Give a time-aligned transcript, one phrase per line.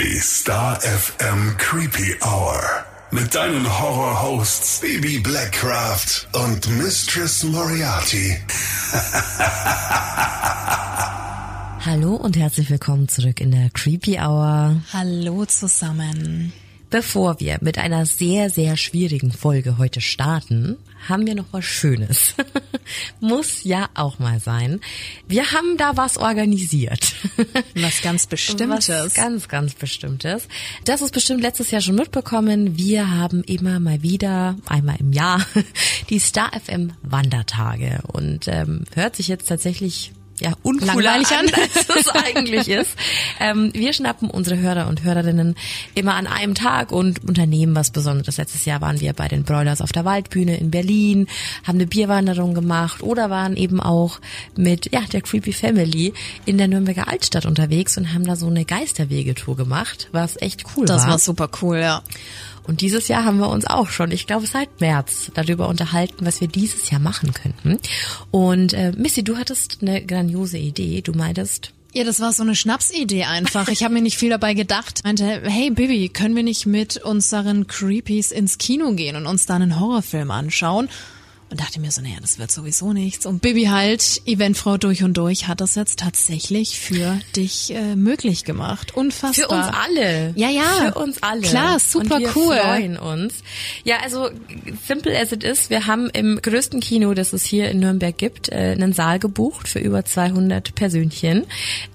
[0.00, 2.62] Die Star FM Creepy Hour.
[3.10, 8.36] Mit deinen Horror-Hosts Baby Blackcraft und Mistress Moriarty.
[11.84, 14.80] Hallo und herzlich willkommen zurück in der Creepy Hour.
[14.92, 16.52] Hallo zusammen.
[16.90, 22.34] Bevor wir mit einer sehr, sehr schwierigen Folge heute starten, haben wir noch was Schönes.
[23.20, 24.80] Muss ja auch mal sein.
[25.26, 27.14] Wir haben da was organisiert.
[27.74, 28.88] Was ganz Bestimmtes.
[28.88, 30.48] Was ganz, ganz Bestimmtes.
[30.84, 32.76] Das ist bestimmt letztes Jahr schon mitbekommen.
[32.76, 35.44] Wir haben immer mal wieder, einmal im Jahr,
[36.10, 38.00] die Star FM Wandertage.
[38.12, 41.24] Und ähm, hört sich jetzt tatsächlich ja, uncooler an.
[41.24, 42.96] an, als es eigentlich ist.
[43.40, 45.56] Ähm, wir schnappen unsere Hörer und Hörerinnen
[45.94, 48.36] immer an einem Tag und unternehmen was Besonderes.
[48.36, 51.26] Letztes Jahr waren wir bei den Broilers auf der Waldbühne in Berlin,
[51.64, 54.20] haben eine Bierwanderung gemacht oder waren eben auch
[54.56, 56.12] mit ja, der Creepy Family
[56.44, 60.86] in der Nürnberger Altstadt unterwegs und haben da so eine Geisterwegetour gemacht, was echt cool
[60.86, 61.10] Das war.
[61.10, 62.02] war super cool, ja.
[62.68, 66.40] Und dieses Jahr haben wir uns auch schon, ich glaube seit März, darüber unterhalten, was
[66.40, 67.78] wir dieses Jahr machen könnten.
[68.30, 71.00] Und äh, Missy, du hattest eine grandiose Idee.
[71.00, 73.68] Du meintest, Ja, das war so eine Schnapsidee einfach.
[73.68, 75.00] Ich habe mir nicht viel dabei gedacht.
[75.04, 79.54] Meinte, hey Bibi, können wir nicht mit unseren Creepies ins Kino gehen und uns da
[79.56, 80.90] einen Horrorfilm anschauen?
[81.50, 83.24] Und dachte mir so, naja, das wird sowieso nichts.
[83.24, 88.44] Und Bibi halt, Eventfrau durch und durch, hat das jetzt tatsächlich für dich äh, möglich
[88.44, 88.94] gemacht.
[88.94, 89.48] Unfassbar.
[89.48, 90.32] Für uns alle.
[90.36, 90.92] Ja, ja.
[90.92, 91.40] Für uns alle.
[91.40, 92.56] Klar, super Und wir cool.
[92.56, 93.34] freuen uns.
[93.84, 94.28] Ja, also
[94.86, 98.50] simple as it is, wir haben im größten Kino, das es hier in Nürnberg gibt,
[98.50, 101.46] äh, einen Saal gebucht für über 200 Persönchen,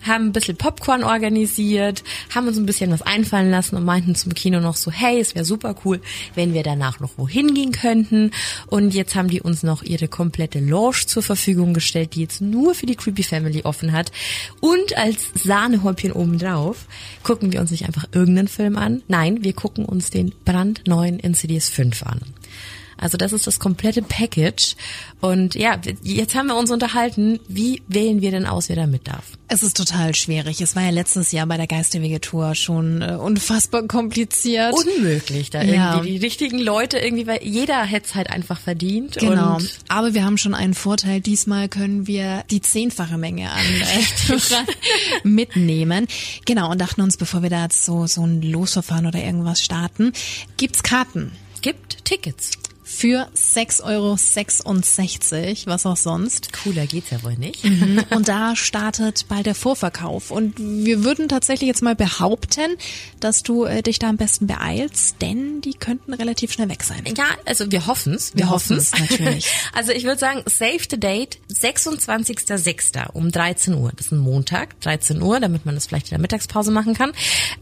[0.02, 4.34] haben ein bisschen Popcorn organisiert, haben uns ein bisschen was einfallen lassen und meinten zum
[4.34, 6.02] Kino noch so, hey, es wäre super cool,
[6.34, 8.32] wenn wir danach noch wohin gehen könnten.
[8.68, 12.74] Und jetzt haben die uns noch ihre komplette Lounge zur Verfügung gestellt, die jetzt nur
[12.76, 14.12] für die Creepy Family offen hat.
[14.62, 16.86] Und als Sahnehäubchen obendrauf
[17.24, 19.04] gucken wir uns nicht einfach irgendeinen Film an.
[19.08, 22.22] Nein, wir gucken uns den brandneuen Insidious 5 an.
[22.98, 24.76] Also das ist das komplette Package.
[25.22, 29.08] Und ja, jetzt haben wir uns unterhalten, wie wählen wir denn aus, wer da mit
[29.08, 29.24] darf?
[29.48, 30.62] Es ist total schwierig.
[30.62, 34.74] Es war ja letztes Jahr bei der Geisterwege-Tour schon äh, unfassbar kompliziert.
[34.74, 35.94] Unmöglich, da Ja.
[35.96, 39.18] irgendwie die richtigen Leute irgendwie, weil jeder hätte es halt einfach verdient.
[39.18, 39.60] Genau.
[39.88, 41.22] Aber wir haben schon einen Vorteil.
[41.22, 44.38] Diesmal können wir die zehnfache Menge an äh,
[45.24, 46.08] mitnehmen.
[46.46, 46.72] Genau.
[46.72, 50.14] Und dachten uns, bevor wir da jetzt so, so ein Losverfahren oder irgendwas starten,
[50.58, 51.32] gibt's Karten
[51.62, 52.52] gibt Tickets.
[52.94, 56.54] Für 6,66 Euro, was auch sonst.
[56.54, 57.64] Cooler geht's ja wohl nicht.
[58.12, 60.32] Und da startet bald der Vorverkauf.
[60.32, 62.78] Und wir würden tatsächlich jetzt mal behaupten,
[63.20, 67.04] dass du äh, dich da am besten beeilst, denn die könnten relativ schnell weg sein.
[67.18, 68.32] Ja, also wir hoffen's.
[68.36, 69.52] Wir hoffen's, natürlich.
[69.74, 73.10] Also ich würde sagen, save the date, 26.06.
[73.14, 73.92] um 13 Uhr.
[73.96, 77.12] Das ist ein Montag, 13 Uhr, damit man das vielleicht in der Mittagspause machen kann.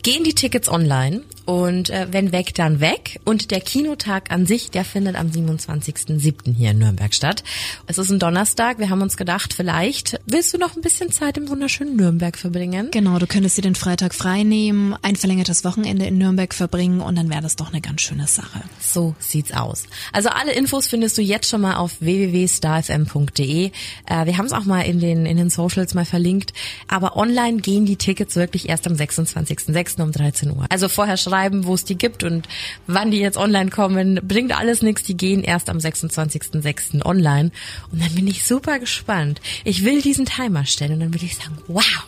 [0.04, 3.20] Gehen die Tickets online und äh, wenn weg, dann weg.
[3.24, 6.54] Und der Kinotag an sich, der findet am 27.07.
[6.56, 7.44] hier in Nürnberg statt.
[7.88, 8.80] Es ist ein Donnerstag.
[8.80, 12.90] Wir haben uns gedacht, vielleicht willst du noch ein bisschen Zeit im wunderschönen Nürnberg verbringen.
[12.92, 17.16] Genau, du könntest dir den Freitag frei nehmen, ein verlängertes Wochenende in Nürnberg verbringen und
[17.18, 18.62] dann wäre das doch eine ganz schöne Sache.
[18.80, 19.84] So sieht's aus.
[20.12, 23.66] Also alle Infos findest du jetzt schon mal auf www.starfm.de.
[24.08, 26.54] Äh, wir haben es auch mal in den in den Socials mal verlinkt,
[26.88, 30.02] aber online gehen die Tickets wirklich erst am 26.06.
[30.02, 30.66] um 13 Uhr.
[30.70, 32.48] Also vorher schreiben, wo es die gibt und
[32.88, 37.06] wann die jetzt online kommen, bringt alles nichts, die gehen erst am 26.06.
[37.06, 37.52] online
[37.92, 39.42] und dann bin ich super gespannt.
[39.66, 41.84] Ich will diesen Timer stellen und dann will ich sagen, wow.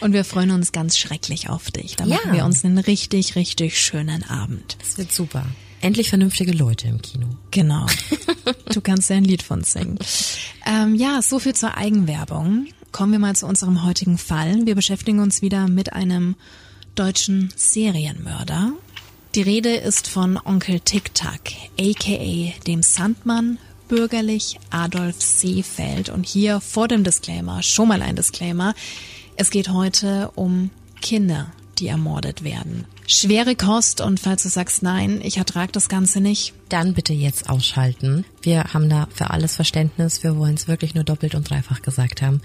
[0.00, 1.96] Und wir freuen uns ganz schrecklich auf dich.
[1.96, 2.16] Da Ja.
[2.16, 4.76] machen wir uns einen richtig, richtig schönen Abend.
[4.80, 5.44] Das wird super.
[5.80, 7.26] Endlich vernünftige Leute im Kino.
[7.50, 7.86] Genau.
[8.72, 9.98] Du kannst ja ein Lied von singen.
[10.66, 12.66] Ähm, ja, so viel zur Eigenwerbung.
[12.92, 14.66] Kommen wir mal zu unserem heutigen Fall.
[14.66, 16.36] Wir beschäftigen uns wieder mit einem
[16.94, 18.72] deutschen Serienmörder.
[19.36, 26.08] Die Rede ist von Onkel Tic-Tac, aka dem Sandmann, bürgerlich Adolf Seefeld.
[26.08, 28.74] Und hier vor dem Disclaimer, schon mal ein Disclaimer.
[29.36, 30.70] Es geht heute um
[31.02, 32.86] Kinder, die ermordet werden.
[33.06, 37.50] Schwere Kost und falls du sagst, nein, ich ertrag das Ganze nicht, Dann bitte jetzt
[37.50, 38.24] ausschalten.
[38.40, 40.22] Wir haben da für alles Verständnis.
[40.22, 42.40] Wir wollen es wirklich nur doppelt und dreifach gesagt haben.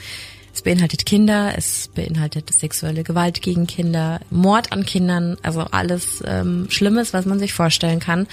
[0.53, 6.68] Es beinhaltet Kinder, es beinhaltet sexuelle Gewalt gegen Kinder, Mord an Kindern, also alles ähm,
[6.69, 8.27] Schlimmes, was man sich vorstellen kann.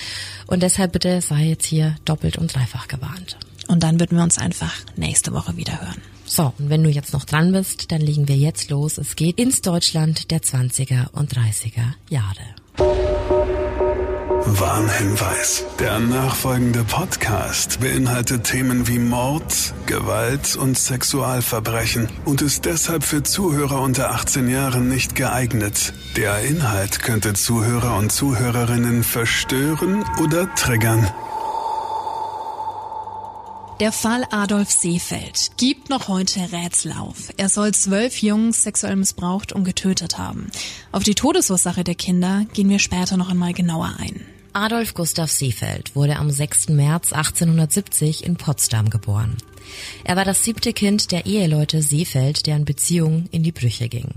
[0.47, 3.39] Und deshalb bitte sei jetzt hier doppelt und dreifach gewarnt.
[3.69, 6.01] Und dann würden wir uns einfach nächste Woche wieder hören.
[6.25, 8.99] So, und wenn du jetzt noch dran bist, dann legen wir jetzt los.
[8.99, 13.18] Es geht ins Deutschland der 20er und 30er Jahre.
[14.49, 15.65] Warnhinweis.
[15.79, 23.83] Der nachfolgende Podcast beinhaltet Themen wie Mord, Gewalt und Sexualverbrechen und ist deshalb für Zuhörer
[23.83, 25.93] unter 18 Jahren nicht geeignet.
[26.17, 31.07] Der Inhalt könnte Zuhörer und Zuhörerinnen verstören oder triggern.
[33.81, 37.33] Der Fall Adolf Seefeld gibt noch heute Rätsel auf.
[37.37, 40.51] Er soll zwölf Jungs sexuell missbraucht und getötet haben.
[40.91, 44.27] Auf die Todesursache der Kinder gehen wir später noch einmal genauer ein.
[44.59, 46.71] Adolf Gustav Seefeld wurde am 6.
[46.71, 49.37] März 1870 in Potsdam geboren.
[50.03, 54.09] Er war das siebte Kind der Eheleute Seefeld, deren Beziehung in die Brüche ging,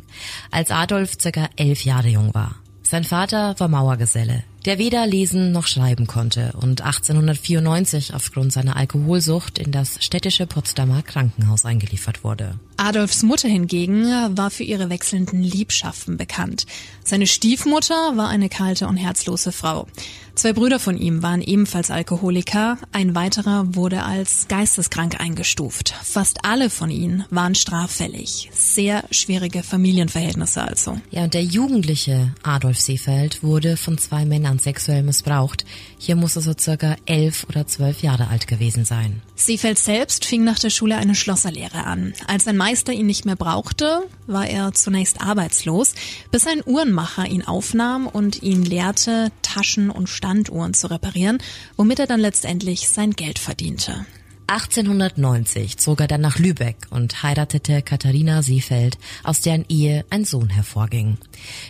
[0.49, 2.55] als Adolf circa elf Jahre jung war.
[2.81, 9.57] Sein Vater war Mauergeselle, der weder lesen noch schreiben konnte und 1894 aufgrund seiner Alkoholsucht
[9.57, 12.55] in das städtische Potsdamer Krankenhaus eingeliefert wurde.
[12.77, 14.05] Adolfs Mutter hingegen
[14.35, 16.65] war für ihre wechselnden Liebschaften bekannt.
[17.03, 19.87] Seine Stiefmutter war eine kalte und herzlose Frau.
[20.33, 25.93] Zwei Brüder von ihm waren ebenfalls Alkoholiker, ein weiterer wurde als geisteskrank eingestuft.
[26.03, 28.49] Fast alle von ihnen waren straffällig.
[28.53, 30.97] Sehr schwierige Familienverhältnisse also.
[31.11, 35.65] Ja, und der jugendliche Adolf Seefeld wurde von zwei Männern sexuell missbraucht.
[35.97, 39.21] Hier muss er so circa elf oder zwölf Jahre alt gewesen sein.
[39.35, 42.13] Seefeld selbst fing nach der Schule eine Schlosserlehre an.
[42.27, 45.93] Als sein Meister ihn nicht mehr brauchte, war er zunächst arbeitslos,
[46.31, 51.39] bis ein Uhrenmacher ihn aufnahm und ihn lehrte, Taschen und Standuhren zu reparieren,
[51.77, 54.05] womit er dann letztendlich sein Geld verdiente.
[54.51, 60.49] 1890 zog er dann nach Lübeck und heiratete Katharina Seefeld, aus deren Ehe ein Sohn
[60.49, 61.17] hervorging.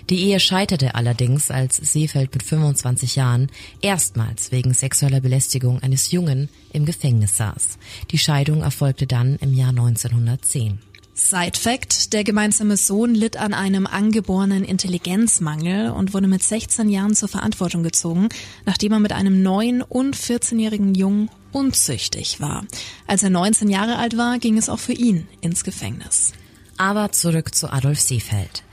[0.09, 3.51] Die Ehe scheiterte allerdings, als Seefeld mit 25 Jahren
[3.81, 7.77] erstmals wegen sexueller Belästigung eines Jungen im Gefängnis saß.
[8.09, 10.79] Die Scheidung erfolgte dann im Jahr 1910.
[11.13, 17.13] Side Fact, der gemeinsame Sohn litt an einem angeborenen Intelligenzmangel und wurde mit 16 Jahren
[17.13, 18.29] zur Verantwortung gezogen,
[18.65, 22.65] nachdem er mit einem 9- und 14-jährigen Jungen unzüchtig war.
[23.07, 26.33] Als er 19 Jahre alt war, ging es auch für ihn ins Gefängnis.
[26.77, 28.63] Aber zurück zu Adolf Seefeld.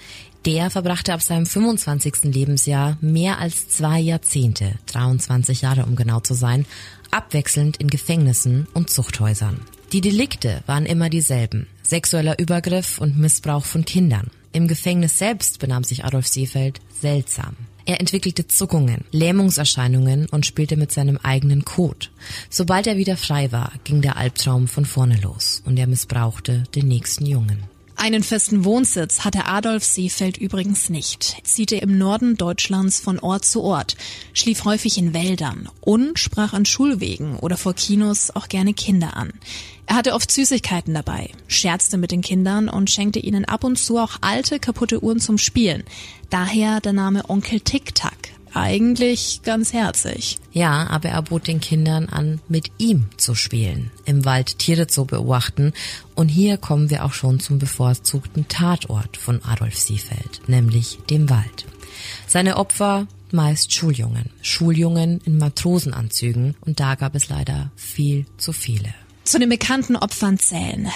[0.46, 2.24] Der verbrachte ab seinem 25.
[2.34, 6.64] Lebensjahr mehr als zwei Jahrzehnte, 23 Jahre um genau zu sein,
[7.10, 9.60] abwechselnd in Gefängnissen und Zuchthäusern.
[9.92, 11.66] Die Delikte waren immer dieselben.
[11.82, 14.30] Sexueller Übergriff und Missbrauch von Kindern.
[14.52, 17.56] Im Gefängnis selbst benahm sich Adolf Seefeld seltsam.
[17.88, 22.10] Er entwickelte Zuckungen, Lähmungserscheinungen und spielte mit seinem eigenen Kot.
[22.50, 26.86] Sobald er wieder frei war, ging der Albtraum von vorne los und er missbrauchte den
[26.86, 27.62] nächsten Jungen.
[28.00, 31.34] Einen festen Wohnsitz hatte Adolf Seefeld übrigens nicht.
[31.36, 33.96] Er zielte im Norden Deutschlands von Ort zu Ort,
[34.32, 39.32] schlief häufig in Wäldern und sprach an Schulwegen oder vor Kinos auch gerne Kinder an.
[39.86, 43.98] Er hatte oft Süßigkeiten dabei, scherzte mit den Kindern und schenkte ihnen ab und zu
[43.98, 45.82] auch alte, kaputte Uhren zum Spielen.
[46.30, 48.37] Daher der Name Onkel Tic-Tac.
[48.54, 50.38] Eigentlich ganz herzig.
[50.52, 55.04] Ja, aber er bot den Kindern an, mit ihm zu spielen, im Wald Tiere zu
[55.04, 55.72] beobachten.
[56.14, 61.66] Und hier kommen wir auch schon zum bevorzugten Tatort von Adolf Seefeld, nämlich dem Wald.
[62.26, 68.94] Seine Opfer meist Schuljungen, Schuljungen in Matrosenanzügen und da gab es leider viel zu viele.
[69.24, 70.88] Zu den bekannten Opfern zählen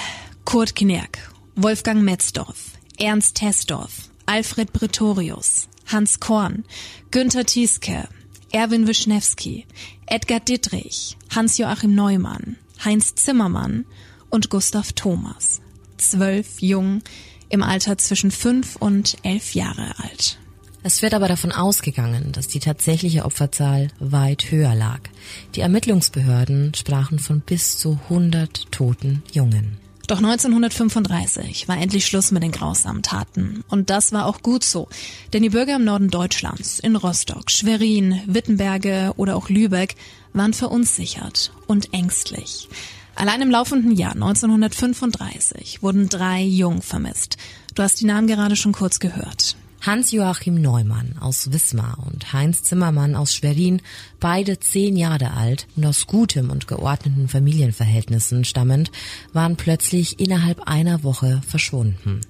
[0.45, 6.65] Kurt Knerk, Wolfgang Metzdorf, Ernst Tessdorf, Alfred Pretorius, Hans Korn,
[7.11, 8.09] Günther Tieske,
[8.53, 9.67] Erwin Wischnewski,
[10.07, 13.87] Edgar Dittrich, Hans-Joachim Neumann, Heinz Zimmermann
[14.31, 15.61] und Gustav Thomas.
[15.99, 17.03] Zwölf Jungen
[17.49, 20.39] im Alter zwischen fünf und elf Jahre alt.
[20.83, 25.01] Es wird aber davon ausgegangen, dass die tatsächliche Opferzahl weit höher lag.
[25.55, 29.79] Die Ermittlungsbehörden sprachen von bis zu 100 toten Jungen.
[30.07, 33.65] Doch 1935 war endlich Schluss mit den grausamen Taten.
[33.69, 34.89] Und das war auch gut so.
[35.33, 39.95] Denn die Bürger im Norden Deutschlands, in Rostock, Schwerin, Wittenberge oder auch Lübeck,
[40.33, 42.69] waren verunsichert und ängstlich.
[43.15, 47.37] Allein im laufenden Jahr 1935 wurden drei Jungen vermisst.
[47.75, 49.57] Du hast die Namen gerade schon kurz gehört.
[49.85, 53.83] Hans-Joachim Neumann aus Wismar und Heinz Zimmermann aus Schwerin,
[54.21, 58.93] beide zehn Jahre alt und aus gutem und geordneten Familienverhältnissen stammend,
[59.33, 62.21] waren plötzlich innerhalb einer Woche verschwunden.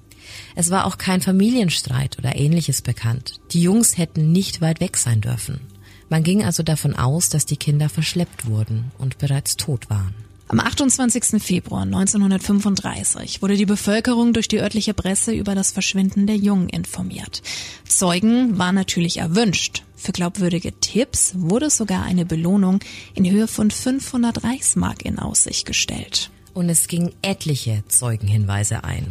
[0.55, 3.35] Es war auch kein Familienstreit oder ähnliches bekannt.
[3.51, 5.61] Die Jungs hätten nicht weit weg sein dürfen.
[6.09, 10.15] Man ging also davon aus, dass die Kinder verschleppt wurden und bereits tot waren.
[10.53, 11.43] Am 28.
[11.43, 17.41] Februar 1935 wurde die Bevölkerung durch die örtliche Presse über das Verschwinden der Jungen informiert.
[17.89, 19.83] Zeugen waren natürlich erwünscht.
[19.97, 22.81] Für glaubwürdige Tipps wurde sogar eine Belohnung
[23.15, 26.31] in Höhe von 500 Reichsmark in Aussicht gestellt.
[26.55, 29.09] Und es gingen etliche Zeugenhinweise ein.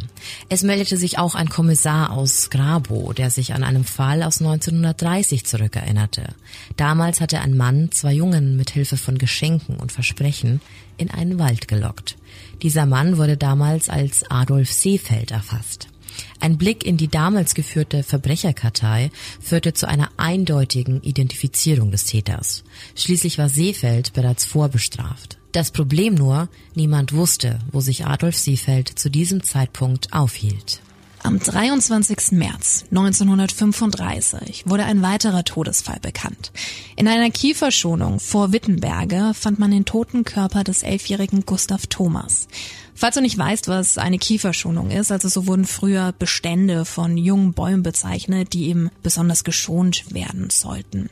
[0.48, 5.44] Es meldete sich auch ein Kommissar aus Grabo, der sich an einem Fall aus 1930
[5.44, 6.34] zurückerinnerte.
[6.76, 10.60] Damals hatte ein Mann zwei Jungen mit Hilfe von Geschenken und Versprechen
[10.96, 12.16] in einen Wald gelockt.
[12.62, 15.88] Dieser Mann wurde damals als Adolf Seefeld erfasst.
[16.40, 22.64] Ein Blick in die damals geführte Verbrecherkartei führte zu einer eindeutigen Identifizierung des Täters.
[22.94, 25.38] Schließlich war Seefeld bereits vorbestraft.
[25.52, 30.80] Das Problem nur, niemand wusste, wo sich Adolf Seefeld zu diesem Zeitpunkt aufhielt.
[31.22, 32.32] Am 23.
[32.32, 36.50] März 1935 wurde ein weiterer Todesfall bekannt.
[36.96, 42.48] In einer Kieferschonung vor Wittenberge fand man den toten Körper des elfjährigen Gustav Thomas.
[42.94, 47.52] Falls du nicht weißt, was eine Kieferschonung ist, also so wurden früher Bestände von jungen
[47.52, 51.08] Bäumen bezeichnet, die eben besonders geschont werden sollten.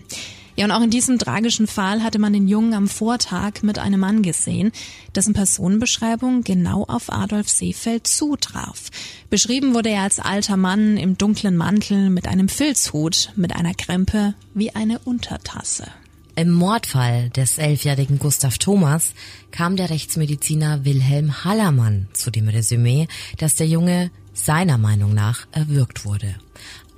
[0.56, 4.00] Ja, und auch in diesem tragischen Fall hatte man den Jungen am Vortag mit einem
[4.00, 4.72] Mann gesehen,
[5.14, 8.90] dessen Personenbeschreibung genau auf Adolf Seefeld zutraf.
[9.30, 14.34] Beschrieben wurde er als alter Mann im dunklen Mantel mit einem Filzhut, mit einer Krempe
[14.54, 15.86] wie eine Untertasse.
[16.36, 19.12] Im Mordfall des elfjährigen Gustav Thomas
[19.50, 26.04] kam der Rechtsmediziner Wilhelm Hallermann zu dem Resümee, dass der Junge seiner Meinung nach erwürgt
[26.04, 26.34] wurde.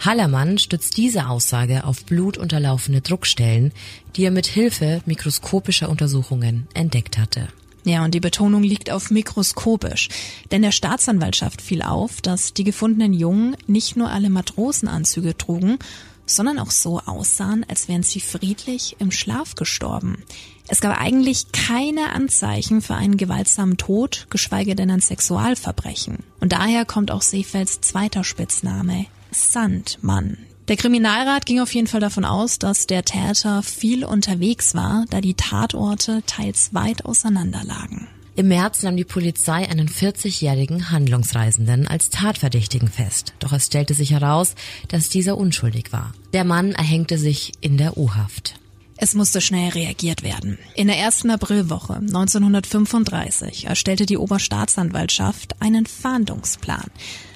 [0.05, 3.73] Hallermann stützt diese Aussage auf blutunterlaufene Druckstellen,
[4.17, 7.49] die er mit Hilfe mikroskopischer Untersuchungen entdeckt hatte.
[7.85, 10.09] Ja, und die Betonung liegt auf mikroskopisch,
[10.53, 15.79] denn der Staatsanwaltschaft fiel auf, dass die gefundenen Jungen nicht nur alle Matrosenanzüge trugen,
[16.25, 20.23] sondern auch so aussahen, als wären sie friedlich im Schlaf gestorben.
[20.69, 26.19] Es gab eigentlich keine Anzeichen für einen gewaltsamen Tod, geschweige denn ein Sexualverbrechen.
[26.39, 30.39] Und daher kommt auch Seefelds zweiter Spitzname, Sandmann.
[30.69, 35.21] Der Kriminalrat ging auf jeden Fall davon aus, dass der Täter viel unterwegs war, da
[35.21, 38.07] die Tatorte teils weit auseinander lagen.
[38.35, 43.35] Im März nahm die Polizei einen 40-jährigen Handlungsreisenden als Tatverdächtigen fest.
[43.41, 44.55] Doch es stellte sich heraus,
[44.89, 46.15] dass dieser unschuldig war.
[46.33, 48.55] Der Mann erhängte sich in der U-Haft.
[48.97, 50.59] Es musste schnell reagiert werden.
[50.77, 56.87] In der ersten Aprilwoche 1935 erstellte die Oberstaatsanwaltschaft einen Fahndungsplan.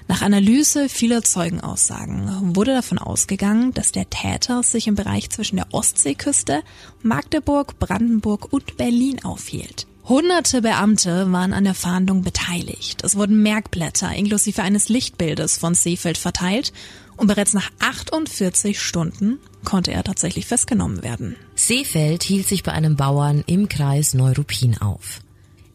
[0.09, 5.67] Nach Analyse vieler Zeugenaussagen wurde davon ausgegangen, dass der Täter sich im Bereich zwischen der
[5.73, 6.63] Ostseeküste,
[7.03, 9.87] Magdeburg, Brandenburg und Berlin aufhielt.
[10.09, 13.03] Hunderte Beamte waren an der Fahndung beteiligt.
[13.03, 16.73] Es wurden Merkblätter inklusive eines Lichtbildes von Seefeld verteilt
[17.17, 21.35] und bereits nach 48 Stunden konnte er tatsächlich festgenommen werden.
[21.57, 25.21] Seefeld hielt sich bei einem Bauern im Kreis Neuruppin auf.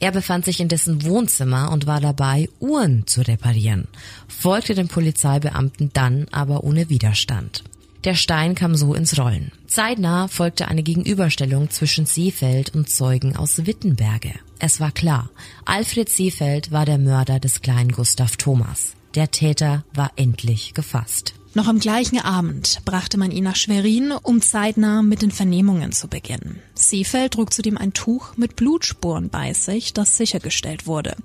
[0.01, 3.87] Er befand sich in dessen Wohnzimmer und war dabei, Uhren zu reparieren,
[4.27, 7.63] folgte den Polizeibeamten dann aber ohne Widerstand.
[8.03, 9.51] Der Stein kam so ins Rollen.
[9.67, 14.33] Zeitnah folgte eine Gegenüberstellung zwischen Seefeld und Zeugen aus Wittenberge.
[14.57, 15.29] Es war klar,
[15.65, 18.95] Alfred Seefeld war der Mörder des kleinen Gustav Thomas.
[19.13, 21.35] Der Täter war endlich gefasst.
[21.53, 26.07] Noch am gleichen Abend brachte man ihn nach Schwerin, um zeitnah mit den Vernehmungen zu
[26.07, 26.61] beginnen.
[26.75, 31.15] Seefeld trug zudem ein Tuch mit Blutspuren bei sich, das sichergestellt wurde.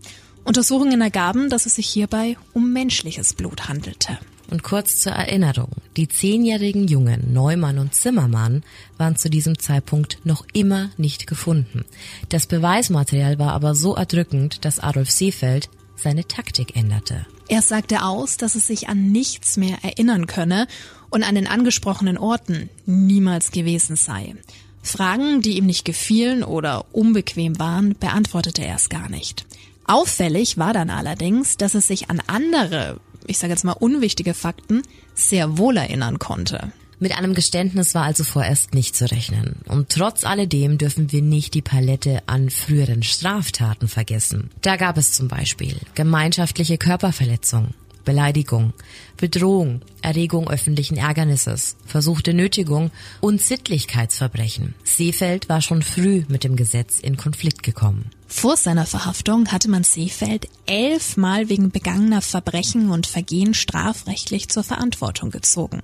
[0.43, 4.19] Untersuchungen ergaben, dass es sich hierbei um menschliches Blut handelte.
[4.51, 8.63] Und kurz zur Erinnerung, die zehnjährigen Jungen Neumann und Zimmermann
[8.97, 11.85] waren zu diesem Zeitpunkt noch immer nicht gefunden.
[12.29, 17.27] Das Beweismaterial war aber so erdrückend, dass Adolf Seefeld seine Taktik änderte.
[17.49, 20.67] Er sagte aus, dass es sich an nichts mehr erinnern könne
[21.11, 24.35] und an den angesprochenen Orten niemals gewesen sei.
[24.83, 29.47] Fragen, die ihm nicht gefielen oder unbequem waren, beantwortete er es gar nicht.
[29.85, 34.83] Auffällig war dann allerdings, dass es sich an andere, ich sage jetzt mal unwichtige Fakten,
[35.15, 36.73] sehr wohl erinnern konnte.
[36.99, 39.57] Mit einem Geständnis war also vorerst nicht zu rechnen.
[39.69, 44.51] Und trotz alledem dürfen wir nicht die Palette an früheren Straftaten vergessen.
[44.63, 47.75] Da gab es zum Beispiel gemeinschaftliche Körperverletzung,
[48.07, 48.73] Beleidigung,
[49.19, 54.75] Bedrohung, Erregung öffentlichen Ärgernisses, versuchte Nötigung und Sittlichkeitsverbrechen.
[54.85, 58.11] Seefeld war schon früh mit dem Gesetz in Konflikt gekommen.
[58.29, 65.31] Vor seiner Verhaftung hatte man Seefeld elfmal wegen begangener Verbrechen und Vergehen strafrechtlich zur Verantwortung
[65.31, 65.83] gezogen.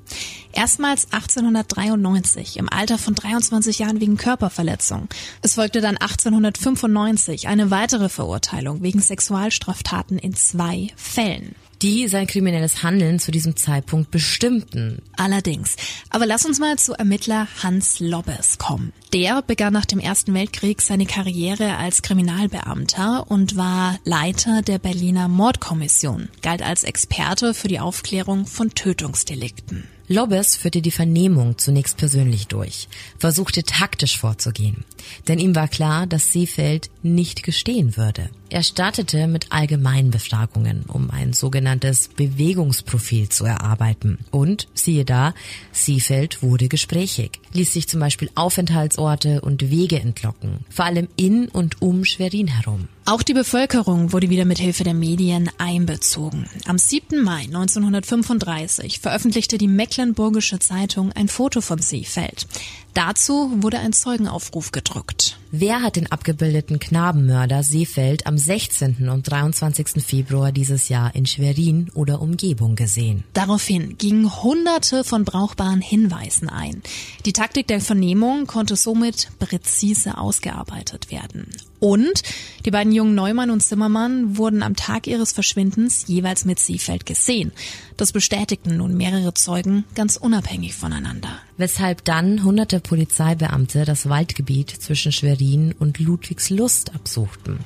[0.53, 5.09] Erstmals 1893 im Alter von 23 Jahren wegen Körperverletzung.
[5.41, 12.83] Es folgte dann 1895 eine weitere Verurteilung wegen Sexualstraftaten in zwei Fällen die sein kriminelles
[12.83, 15.03] Handeln zu diesem Zeitpunkt bestimmten.
[15.17, 15.77] Allerdings.
[16.11, 18.93] Aber lass uns mal zu Ermittler Hans Lobbes kommen.
[19.13, 25.29] Der begann nach dem Ersten Weltkrieg seine Karriere als Kriminalbeamter und war Leiter der Berliner
[25.29, 29.92] Mordkommission, galt als Experte für die Aufklärung von Tötungsdelikten.
[30.09, 34.85] Lobbes führte die Vernehmung zunächst persönlich durch, versuchte taktisch vorzugehen.
[35.29, 38.31] Denn ihm war klar, dass Seefeld nicht gestehen würde.
[38.51, 44.19] Er startete mit allgemeinen Befragungen, um ein sogenanntes Bewegungsprofil zu erarbeiten.
[44.31, 45.35] Und, siehe da,
[45.73, 51.81] Seefeld wurde gesprächig, ließ sich zum Beispiel Aufenthaltsorte und Wege entlocken, vor allem in und
[51.81, 52.89] um Schwerin herum.
[53.05, 56.47] Auch die Bevölkerung wurde wieder mit Hilfe der Medien einbezogen.
[56.67, 57.21] Am 7.
[57.21, 62.47] Mai 1935 veröffentlichte die Mecklenburgische Zeitung ein Foto von Seefeld.
[62.95, 65.39] Dazu wurde ein Zeugenaufruf gedruckt.
[65.51, 69.09] Wer hat den abgebildeten Knabenmörder Seefeld am 16.
[69.11, 70.03] und 23.
[70.03, 73.25] Februar dieses Jahr in Schwerin oder Umgebung gesehen?
[73.35, 76.83] Daraufhin gingen hunderte von brauchbaren Hinweisen ein.
[77.27, 81.49] Die Taktik der Vernehmung konnte somit präzise ausgearbeitet werden.
[81.81, 82.23] Und
[82.65, 87.53] die beiden jungen Neumann und Zimmermann wurden am Tag ihres Verschwindens jeweils mit Seefeld gesehen.
[87.97, 91.29] Das bestätigten nun mehrere Zeugen ganz unabhängig voneinander.
[91.57, 97.59] Weshalb dann hunderte Polizeibeamte das Waldgebiet zwischen Schwerin und Ludwigslust absuchten.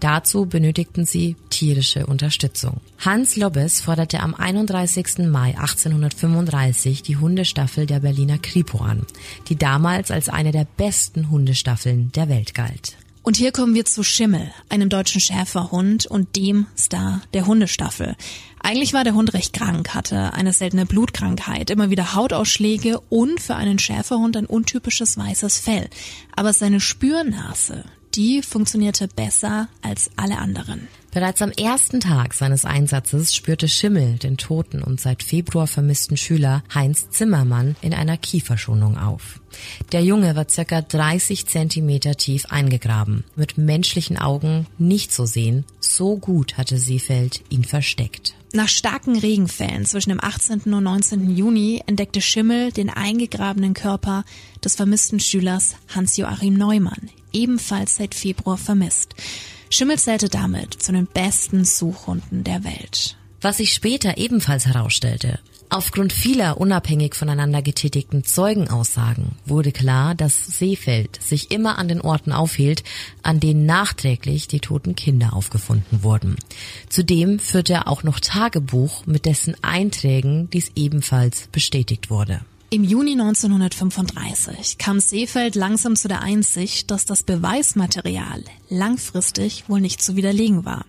[0.00, 2.80] Dazu benötigten sie tierische Unterstützung.
[2.98, 5.18] Hans Lobbes forderte am 31.
[5.28, 9.06] Mai 1835 die Hundestaffel der Berliner Kripo an,
[9.48, 12.96] die damals als eine der besten Hundestaffeln der Welt galt.
[13.26, 18.14] Und hier kommen wir zu Schimmel, einem deutschen Schäferhund und dem Star der Hundestaffel.
[18.60, 23.56] Eigentlich war der Hund recht krank, hatte eine seltene Blutkrankheit, immer wieder Hautausschläge und für
[23.56, 25.90] einen Schäferhund ein untypisches weißes Fell.
[26.36, 27.82] Aber seine Spürnase,
[28.16, 30.88] die funktionierte besser als alle anderen.
[31.12, 36.62] Bereits am ersten Tag seines Einsatzes spürte Schimmel den toten und seit Februar vermissten Schüler
[36.74, 39.40] Heinz Zimmermann in einer Kieferschonung auf.
[39.92, 46.18] Der Junge war circa 30 Zentimeter tief eingegraben, mit menschlichen Augen nicht zu sehen, so
[46.18, 48.34] gut hatte Seefeld ihn versteckt.
[48.52, 50.72] Nach starken Regenfällen zwischen dem 18.
[50.72, 51.34] und 19.
[51.34, 54.24] Juni entdeckte Schimmel den eingegrabenen Körper
[54.62, 59.14] des vermissten Schülers Hans-Joachim Neumann, ebenfalls seit Februar vermisst.
[59.70, 63.16] Schimmel zählte damit zu den besten Suchhunden der Welt.
[63.40, 65.38] Was sich später ebenfalls herausstellte,
[65.68, 72.30] Aufgrund vieler unabhängig voneinander getätigten Zeugenaussagen wurde klar, dass Seefeld sich immer an den Orten
[72.30, 72.84] aufhielt,
[73.22, 76.36] an denen nachträglich die toten Kinder aufgefunden wurden.
[76.88, 82.42] Zudem führte er auch noch Tagebuch, mit dessen Einträgen dies ebenfalls bestätigt wurde.
[82.68, 90.02] Im Juni 1935 kam Seefeld langsam zu der Einsicht, dass das Beweismaterial langfristig wohl nicht
[90.02, 90.84] zu widerlegen war.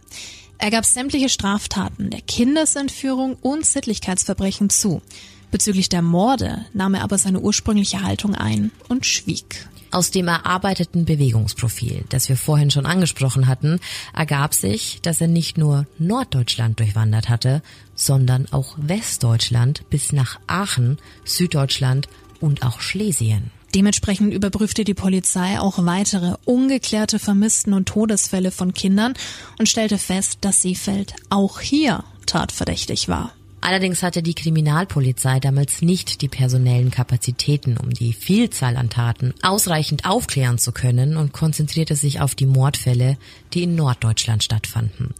[0.57, 5.03] Er gab sämtliche Straftaten der Kindesentführung und Sittlichkeitsverbrechen zu.
[5.51, 9.69] Bezüglich der Morde nahm er aber seine ursprüngliche Haltung ein und schwieg.
[9.91, 13.79] Aus dem erarbeiteten Bewegungsprofil, das wir vorhin schon angesprochen hatten,
[14.13, 17.61] ergab sich, dass er nicht nur Norddeutschland durchwandert hatte,
[17.95, 22.07] sondern auch Westdeutschland bis nach Aachen, Süddeutschland
[22.41, 23.51] und auch Schlesien.
[23.75, 29.13] Dementsprechend überprüfte die Polizei auch weitere ungeklärte Vermissten und Todesfälle von Kindern
[29.59, 33.33] und stellte fest, dass Seefeld auch hier tatverdächtig war.
[33.67, 40.05] Allerdings hatte die Kriminalpolizei damals nicht die personellen Kapazitäten, um die Vielzahl an Taten ausreichend
[40.05, 43.17] aufklären zu können und konzentrierte sich auf die Mordfälle,
[43.53, 45.13] die in Norddeutschland stattfanden.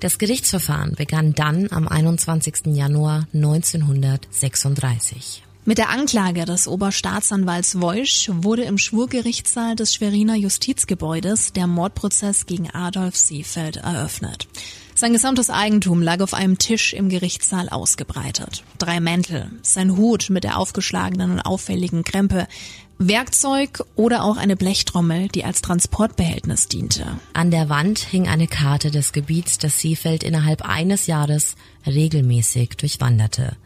[0.00, 2.74] Das Gerichtsverfahren begann dann am 21.
[2.74, 5.42] Januar 1936.
[5.64, 12.68] Mit der Anklage des Oberstaatsanwalts Woisch wurde im Schwurgerichtssaal des Schweriner Justizgebäudes der Mordprozess gegen
[12.68, 14.46] Adolf Seefeld eröffnet.
[14.96, 18.62] Sein gesamtes Eigentum lag auf einem Tisch im Gerichtssaal ausgebreitet.
[18.78, 22.46] Drei Mäntel, sein Hut mit der aufgeschlagenen und auffälligen Krempe,
[22.98, 27.18] Werkzeug oder auch eine Blechtrommel, die als Transportbehältnis diente.
[27.32, 33.56] An der Wand hing eine Karte des Gebiets, das Seefeld innerhalb eines Jahres regelmäßig durchwanderte.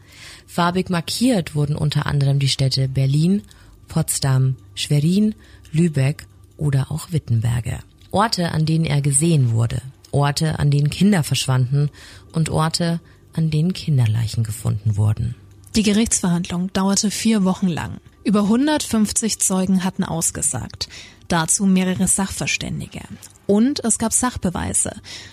[0.47, 3.43] Farbig markiert wurden unter anderem die Städte Berlin,
[3.87, 5.35] Potsdam, Schwerin,
[5.71, 6.25] Lübeck
[6.57, 7.79] oder auch Wittenberge.
[8.09, 11.89] Orte, an denen er gesehen wurde, Orte, an denen Kinder verschwanden
[12.33, 12.99] und Orte,
[13.33, 15.35] an denen Kinderleichen gefunden wurden.
[15.75, 17.97] Die Gerichtsverhandlung dauerte vier Wochen lang.
[18.23, 20.89] Über 150 Zeugen hatten ausgesagt.
[21.27, 23.01] Dazu mehrere Sachverständige.
[23.45, 24.91] Und es gab Sachbeweise.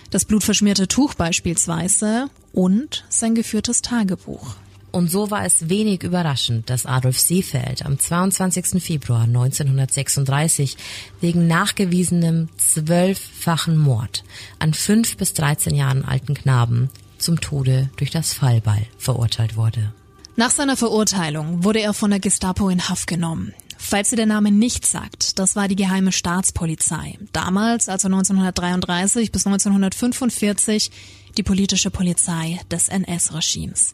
[0.09, 4.55] Das blutverschmierte Tuch beispielsweise und sein geführtes Tagebuch.
[4.97, 8.81] Und so war es wenig überraschend, dass Adolf Seefeld am 22.
[8.81, 10.75] Februar 1936
[11.21, 14.23] wegen nachgewiesenem zwölffachen Mord
[14.57, 19.93] an fünf bis 13 Jahren alten Knaben zum Tode durch das Fallbeil verurteilt wurde.
[20.35, 23.53] Nach seiner Verurteilung wurde er von der Gestapo in Haft genommen.
[23.77, 27.19] Falls ihr der Name nicht sagt, das war die geheime Staatspolizei.
[27.33, 30.89] Damals, also 1933 bis 1945,
[31.37, 33.93] die politische Polizei des NS-Regimes.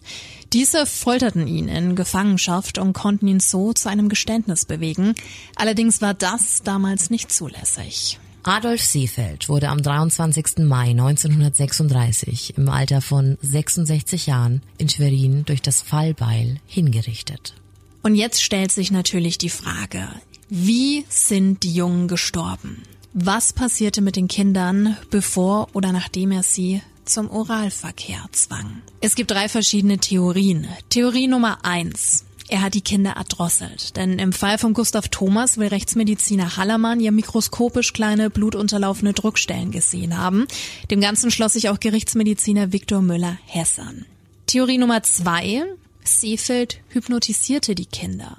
[0.53, 5.15] Diese folterten ihn in Gefangenschaft und konnten ihn so zu einem Geständnis bewegen.
[5.55, 8.19] Allerdings war das damals nicht zulässig.
[8.43, 10.59] Adolf Seefeld wurde am 23.
[10.59, 17.55] Mai 1936 im Alter von 66 Jahren in Schwerin durch das Fallbeil hingerichtet.
[18.01, 20.09] Und jetzt stellt sich natürlich die Frage,
[20.49, 22.83] wie sind die Jungen gestorben?
[23.13, 28.81] Was passierte mit den Kindern, bevor oder nachdem er sie zum Oralverkehr zwang?
[29.01, 30.67] Es gibt drei verschiedene Theorien.
[30.89, 32.25] Theorie Nummer eins.
[32.49, 33.95] Er hat die Kinder erdrosselt.
[33.95, 40.17] Denn im Fall von Gustav Thomas will Rechtsmediziner Hallermann ja mikroskopisch kleine blutunterlaufene Druckstellen gesehen
[40.17, 40.47] haben.
[40.91, 44.05] Dem Ganzen schloss sich auch Gerichtsmediziner Viktor Müller-Hess an.
[44.45, 45.63] Theorie Nummer zwei.
[46.03, 48.37] Seefeld hypnotisierte die Kinder,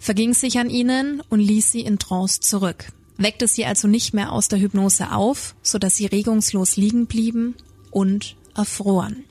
[0.00, 4.32] verging sich an ihnen und ließ sie in Trance zurück, weckte sie also nicht mehr
[4.32, 7.54] aus der Hypnose auf, so dass sie regungslos liegen blieben
[7.94, 9.24] und erfroren.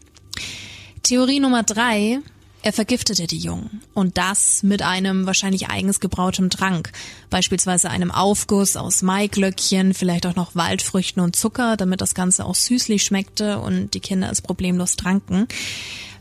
[1.03, 2.19] Theorie Nummer drei.
[2.63, 3.81] Er vergiftete die Jungen.
[3.93, 6.93] Und das mit einem wahrscheinlich eigens gebrautem Trank.
[7.29, 12.55] Beispielsweise einem Aufguss aus Maiglöckchen, vielleicht auch noch Waldfrüchten und Zucker, damit das Ganze auch
[12.55, 15.47] süßlich schmeckte und die Kinder es problemlos tranken.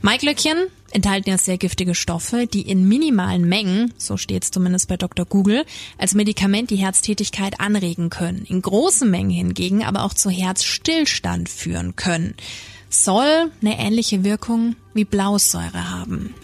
[0.00, 0.56] Maiglöckchen
[0.90, 5.24] enthalten ja sehr giftige Stoffe, die in minimalen Mengen, so steht es zumindest bei Dr.
[5.24, 5.64] Google,
[5.96, 8.44] als Medikament die Herztätigkeit anregen können.
[8.48, 12.34] In großen Mengen hingegen aber auch zu Herzstillstand führen können.
[12.92, 16.34] Soll eine ähnliche Wirkung wie Blausäure haben.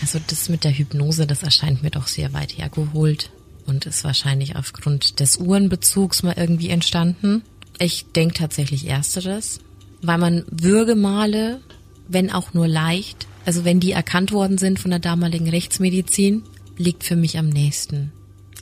[0.00, 3.30] Also das mit der Hypnose, das erscheint mir doch sehr weit hergeholt
[3.66, 7.42] und ist wahrscheinlich aufgrund des Uhrenbezugs mal irgendwie entstanden.
[7.78, 9.60] Ich denke tatsächlich ersteres,
[10.02, 11.60] weil man Würgemale
[12.08, 16.42] wenn auch nur leicht, also wenn die erkannt worden sind von der damaligen Rechtsmedizin,
[16.76, 18.12] liegt für mich am nächsten.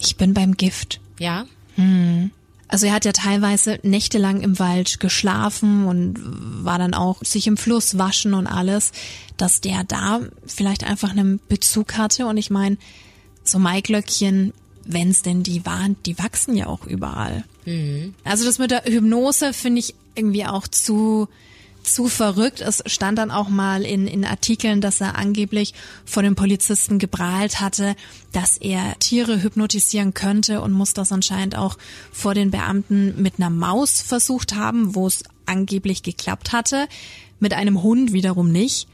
[0.00, 1.00] Ich bin beim Gift.
[1.18, 1.46] Ja?
[1.76, 2.30] Hm.
[2.74, 6.18] Also er hat ja teilweise nächtelang im Wald geschlafen und
[6.64, 8.90] war dann auch sich im Fluss waschen und alles,
[9.36, 12.26] dass der da vielleicht einfach einen Bezug hatte.
[12.26, 12.76] Und ich meine,
[13.44, 14.52] so Maiglöckchen,
[14.84, 17.44] wenn es denn die waren, die wachsen ja auch überall.
[17.64, 18.16] Mhm.
[18.24, 21.28] Also das mit der Hypnose finde ich irgendwie auch zu
[21.84, 22.60] zu verrückt.
[22.60, 27.60] Es stand dann auch mal in, in Artikeln, dass er angeblich von den Polizisten geprahlt
[27.60, 27.94] hatte,
[28.32, 31.78] dass er Tiere hypnotisieren könnte und muss das anscheinend auch
[32.12, 36.88] vor den Beamten mit einer Maus versucht haben, wo es angeblich geklappt hatte,
[37.38, 38.88] mit einem Hund wiederum nicht.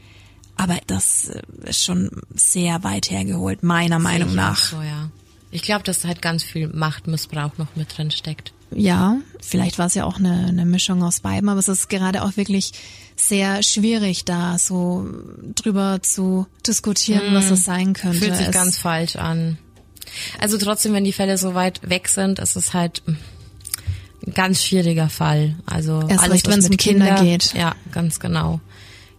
[0.57, 4.63] Aber das äh, ist schon sehr weit hergeholt, meiner Meinung nach.
[4.63, 5.09] So, ja.
[5.49, 8.53] Ich glaube, dass halt ganz viel Machtmissbrauch noch mit drin steckt.
[8.73, 12.23] Ja, vielleicht war es ja auch eine, eine Mischung aus beiden, aber es ist gerade
[12.23, 12.71] auch wirklich
[13.15, 15.07] sehr schwierig, da so
[15.55, 18.19] drüber zu diskutieren, hm, was es sein könnte.
[18.19, 19.57] Fühlt sich es ganz falsch an.
[20.39, 23.17] Also trotzdem, wenn die Fälle so weit weg sind, ist es halt ein
[24.33, 25.55] ganz schwieriger Fall.
[25.65, 27.53] Also Erst alles, wenn es um Kinder, Kinder geht.
[27.53, 28.61] Ja, ganz genau.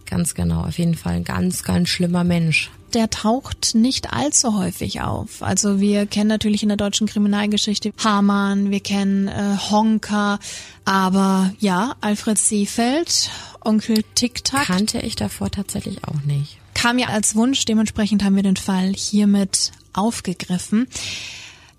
[0.05, 0.65] Ganz genau.
[0.65, 5.41] Auf jeden Fall ein ganz, ganz schlimmer Mensch der taucht nicht allzu häufig auf.
[5.41, 10.39] Also wir kennen natürlich in der deutschen Kriminalgeschichte Hamann, wir kennen äh, Honka,
[10.85, 13.29] aber ja, Alfred Seefeld,
[13.61, 14.65] Onkel Tic-Tac.
[14.65, 16.57] Kannte ich davor tatsächlich auch nicht.
[16.73, 20.87] Kam ja als Wunsch, dementsprechend haben wir den Fall hiermit aufgegriffen.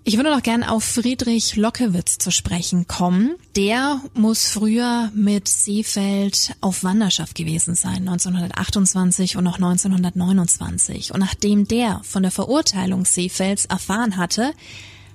[0.07, 3.37] Ich würde noch gern auf Friedrich Lockewitz zu sprechen kommen.
[3.55, 11.11] Der muss früher mit Seefeld auf Wanderschaft gewesen sein, 1928 und noch 1929.
[11.11, 14.53] Und nachdem der von der Verurteilung Seefelds erfahren hatte,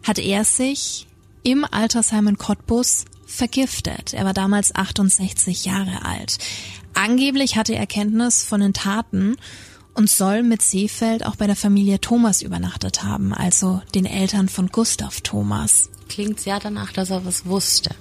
[0.02, 1.06] hat er sich
[1.44, 4.12] im Altersheim in Cottbus vergiftet.
[4.12, 6.38] Er war damals 68 Jahre alt.
[6.94, 9.36] Angeblich hatte er Kenntnis von den Taten
[9.94, 14.68] und soll mit Seefeld auch bei der Familie Thomas übernachtet haben, also den Eltern von
[14.68, 15.90] Gustav Thomas.
[16.08, 17.94] Klingt sehr danach, dass er was wusste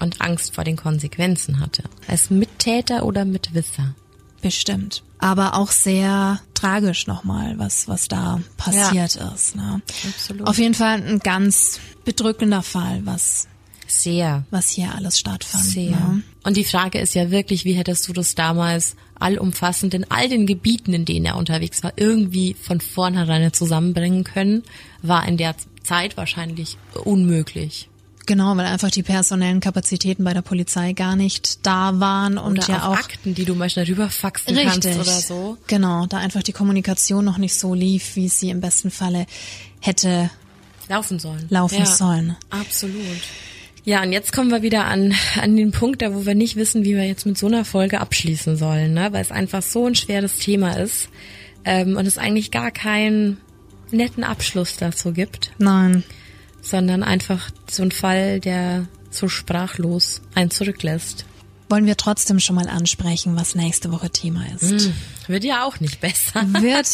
[0.00, 1.84] und Angst vor den Konsequenzen hatte.
[2.06, 3.94] Als Mittäter oder Mitwisser?
[4.42, 5.02] Bestimmt.
[5.18, 9.32] Aber auch sehr tragisch nochmal, was, was da passiert ja.
[9.32, 9.56] ist.
[9.56, 9.80] Ne?
[10.06, 10.46] Absolut.
[10.46, 13.48] Auf jeden Fall ein ganz bedrückender Fall, was
[13.86, 14.44] sehr.
[14.50, 15.64] Was hier alles stattfand.
[15.64, 15.92] Sehr.
[15.92, 16.22] Ne?
[16.44, 20.46] Und die Frage ist ja wirklich, wie hättest du das damals allumfassend in all den
[20.46, 24.62] Gebieten, in denen er unterwegs war, irgendwie von vornherein zusammenbringen können,
[25.02, 27.88] war in der Zeit wahrscheinlich unmöglich.
[28.26, 32.68] Genau, weil einfach die personellen Kapazitäten bei der Polizei gar nicht da waren und oder
[32.68, 35.58] ja auch Akten, die du mal schnell rüberfaxen richtig, kannst oder so.
[35.66, 39.26] Genau, da einfach die Kommunikation noch nicht so lief, wie sie im besten Falle
[39.80, 40.30] hätte
[40.88, 41.46] laufen sollen.
[41.50, 42.36] Laufen ja, sollen.
[42.50, 43.20] Absolut.
[43.86, 46.84] Ja, und jetzt kommen wir wieder an, an den Punkt, da wo wir nicht wissen,
[46.84, 49.12] wie wir jetzt mit so einer Folge abschließen sollen, ne?
[49.12, 51.10] weil es einfach so ein schweres Thema ist
[51.66, 53.36] ähm, und es eigentlich gar kein
[53.90, 56.02] netten Abschluss dazu gibt, Nein.
[56.62, 61.26] sondern einfach so ein Fall, der so sprachlos einen zurücklässt.
[61.74, 64.84] Wollen wir trotzdem schon mal ansprechen, was nächste Woche Thema ist.
[64.86, 64.92] Hm,
[65.26, 66.42] wird ja auch nicht besser.
[66.62, 66.86] Wird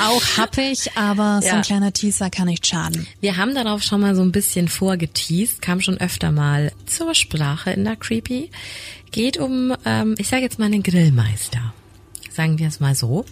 [0.00, 1.54] auch happig, aber so Ja.
[1.58, 3.06] ein kleiner Teaser kann nicht schaden.
[3.20, 7.70] Wir haben darauf schon mal so ein bisschen vorgeteased, kam schon öfter mal zur Sprache
[7.70, 8.50] in der Creepy.
[9.12, 11.72] Geht um, ähm, ich sage jetzt mal einen Grillmeister.
[12.32, 13.24] Sagen wir es mal so.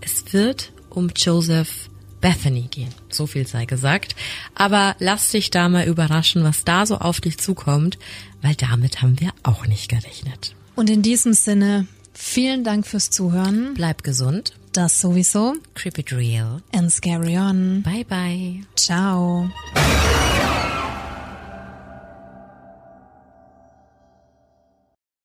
[0.00, 1.83] Es wird um Joseph
[2.24, 2.88] Bethany gehen.
[3.10, 4.16] So viel sei gesagt.
[4.54, 7.98] Aber lass dich da mal überraschen, was da so auf dich zukommt,
[8.40, 10.54] weil damit haben wir auch nicht gerechnet.
[10.74, 13.74] Und in diesem Sinne, vielen Dank fürs Zuhören.
[13.74, 14.54] Bleib gesund.
[14.72, 15.56] Das sowieso.
[15.74, 16.62] Creep it real.
[16.72, 17.82] And scary on.
[17.82, 18.60] Bye bye.
[18.74, 19.50] Ciao.